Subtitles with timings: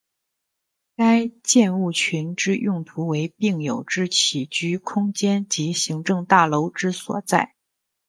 [0.97, 7.53] 该建物群之用途为病友之起居空间及行政大楼之所在。